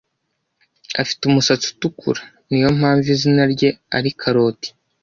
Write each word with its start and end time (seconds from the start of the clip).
Afite 1.01 1.21
umusatsi 1.25 1.65
utukura. 1.73 2.21
Niyo 2.47 2.69
mpamvu 2.77 3.07
izina 3.15 3.43
rye 3.53 3.69
ari 3.97 4.09
Karoti. 4.19 4.69